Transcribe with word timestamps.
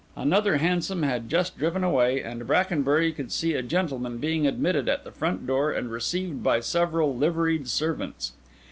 Another 0.15 0.57
hansom 0.57 1.03
had 1.03 1.29
just 1.29 1.59
driven 1.59 1.83
away, 1.83 2.23
and 2.23 2.47
Brackenbury 2.47 3.11
could 3.13 3.31
see 3.31 3.53
a 3.53 3.61
gentleman 3.61 4.17
being 4.17 4.47
admitted 4.47 4.89
at 4.89 5.03
the 5.03 5.11
front 5.11 5.45
door 5.45 5.69
and 5.71 5.91
received 5.91 6.41
by 6.41 6.59
several 6.59 7.15
liveried 7.15 7.67
servants. 7.67 8.33